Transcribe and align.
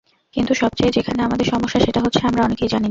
কিন্তু 0.33 0.53
সবচেয়ে 0.53 0.91
যেখানে 0.91 1.19
আমাদের 1.23 1.45
সমস্যা, 1.45 1.79
সেটা 1.79 1.99
হচ্ছে 2.01 2.21
আমরা 2.27 2.43
অনেকেই 2.43 2.67
জানি 2.67 2.75
না। 2.75 2.79